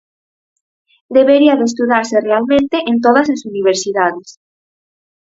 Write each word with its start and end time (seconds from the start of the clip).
Debería 1.17 1.57
de 1.59 1.65
estudarse 1.69 2.17
realmente 2.27 2.77
en 2.89 2.95
todas 3.05 3.27
as 3.33 3.41
universidades. 3.51 4.27